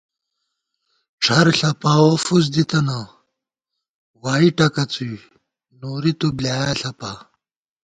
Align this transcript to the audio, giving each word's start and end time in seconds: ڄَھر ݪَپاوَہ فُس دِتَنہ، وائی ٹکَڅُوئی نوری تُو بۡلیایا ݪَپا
ڄَھر 1.23 1.47
ݪَپاوَہ 1.57 2.15
فُس 2.23 2.45
دِتَنہ، 2.53 2.99
وائی 4.21 4.49
ٹکَڅُوئی 4.57 5.13
نوری 5.79 6.11
تُو 6.19 6.27
بۡلیایا 6.37 6.71
ݪَپا 6.79 7.11